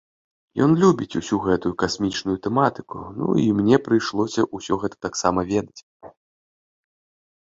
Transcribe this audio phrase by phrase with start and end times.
[0.67, 5.81] Ён любіць усю гэтую касмічную тэматыку, ну, і мне прыйшлося ўсё гэта таксама ведаць.